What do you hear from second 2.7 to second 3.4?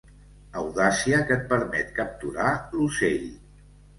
l'ocell.